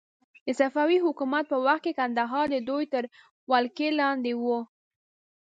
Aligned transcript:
د 0.45 0.47
صفوي 0.59 0.97
حکومت 1.05 1.43
په 1.49 1.57
وخت 1.65 1.81
کې 1.85 1.97
کندهار 1.99 2.45
د 2.51 2.57
دوی 2.69 2.83
تر 2.93 3.03
ولکې 3.51 3.87
لاندې 4.01 4.33
و. 4.43 4.45